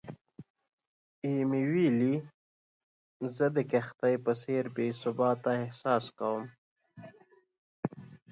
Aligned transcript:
ایمي 1.25 1.63
ویلي، 1.71 2.15
"زه 3.35 3.45
د 3.55 3.57
کښتۍ 3.71 4.15
په 4.25 4.31
څېر 4.41 4.65
بې 4.75 4.87
ثباته 5.01 5.51
احساس 5.63 6.05
کوم." 6.17 6.43